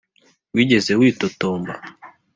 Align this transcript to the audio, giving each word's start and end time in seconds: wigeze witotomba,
wigeze 0.55 0.91
witotomba, 0.99 1.73